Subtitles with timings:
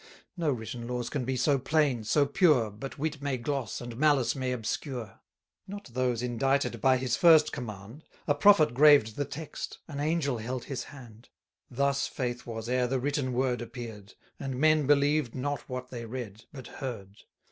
[0.35, 4.35] No written laws can be so plain, so pure, But wit may gloss, and malice
[4.35, 5.19] may obscure;
[5.67, 10.39] Not those indited by his first command, 320 A prophet graved the text, an angel
[10.39, 11.29] held his hand.
[11.69, 16.45] Thus faith was ere the written word appear'd, And men believed not what they read,
[16.51, 17.17] but heard.